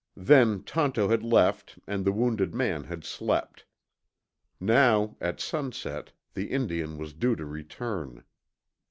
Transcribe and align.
Then 0.17 0.63
Tonto 0.63 1.09
had 1.09 1.21
left 1.21 1.77
and 1.85 2.03
the 2.03 2.11
wounded 2.11 2.55
man 2.55 2.85
had 2.85 3.03
slept. 3.03 3.65
Now, 4.59 5.15
at 5.21 5.39
sunset, 5.39 6.11
the 6.33 6.47
Indian 6.47 6.97
was 6.97 7.13
due 7.13 7.35
to 7.35 7.45
return. 7.45 8.23